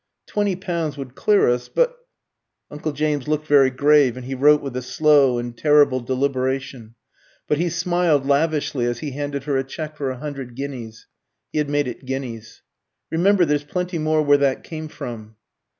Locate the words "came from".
14.63-15.35